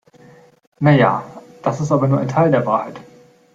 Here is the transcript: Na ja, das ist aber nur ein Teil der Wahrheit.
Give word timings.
Na 0.81 0.91
ja, 0.95 1.23
das 1.61 1.79
ist 1.79 1.91
aber 1.91 2.07
nur 2.07 2.17
ein 2.19 2.27
Teil 2.27 2.49
der 2.49 2.65
Wahrheit. 2.65 2.99